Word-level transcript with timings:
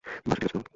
বাসু 0.05 0.31
ঠিক 0.31 0.43
আছে 0.45 0.55
তো? 0.55 0.61